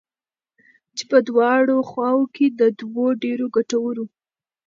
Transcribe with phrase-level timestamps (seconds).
[0.95, 4.05] چې په دواړو خواوو كې د دوو ډېرو گټورو